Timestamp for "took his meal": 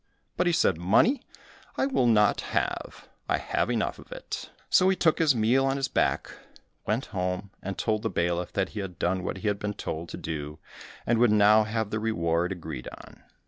4.95-5.63